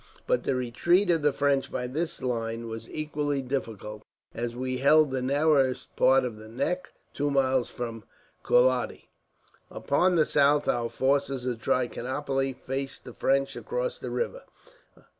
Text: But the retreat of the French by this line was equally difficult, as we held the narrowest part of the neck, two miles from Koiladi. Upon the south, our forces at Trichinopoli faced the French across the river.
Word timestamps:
But 0.25 0.45
the 0.45 0.55
retreat 0.55 1.11
of 1.11 1.21
the 1.21 1.31
French 1.31 1.71
by 1.71 1.85
this 1.85 2.23
line 2.23 2.65
was 2.67 2.89
equally 2.89 3.43
difficult, 3.43 4.01
as 4.33 4.55
we 4.55 4.79
held 4.79 5.11
the 5.11 5.21
narrowest 5.21 5.95
part 5.95 6.23
of 6.25 6.37
the 6.37 6.47
neck, 6.47 6.91
two 7.13 7.29
miles 7.29 7.69
from 7.69 8.03
Koiladi. 8.43 9.09
Upon 9.69 10.15
the 10.15 10.25
south, 10.25 10.67
our 10.67 10.89
forces 10.89 11.45
at 11.45 11.59
Trichinopoli 11.61 12.53
faced 12.53 13.03
the 13.03 13.13
French 13.13 13.55
across 13.55 13.99
the 13.99 14.09
river. 14.09 14.41